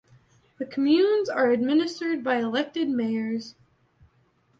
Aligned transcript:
The 0.57 0.65
communes 0.65 1.29
are 1.29 1.51
administered 1.51 2.23
by 2.23 2.37
elected 2.37 2.89
Mayors. 2.89 3.53